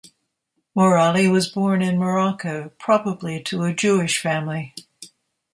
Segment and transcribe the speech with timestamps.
[0.75, 4.73] Morali was born in Morocco, probably to a Jewish family.